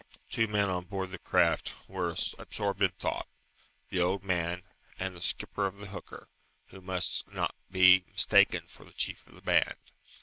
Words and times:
Two 0.31 0.47
men 0.47 0.67
on 0.67 0.85
board 0.85 1.11
the 1.11 1.19
craft 1.19 1.73
were 1.87 2.15
absorbed 2.39 2.81
in 2.81 2.89
thought 2.89 3.27
the 3.89 3.99
old 4.01 4.23
man, 4.23 4.63
and 4.97 5.15
the 5.15 5.21
skipper 5.21 5.67
of 5.67 5.77
the 5.77 5.85
hooker, 5.85 6.27
who 6.69 6.81
must 6.81 7.31
not 7.31 7.53
be 7.69 8.03
mistaken 8.11 8.65
for 8.65 8.83
the 8.83 8.93
chief 8.93 9.27
of 9.27 9.35
the 9.35 9.41
band. 9.43 9.75